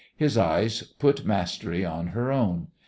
His 0.17 0.35
eyes 0.35 0.81
put 0.81 1.27
mastery 1.27 1.85
on 1.85 2.07
her 2.07 2.31
own. 2.31 2.69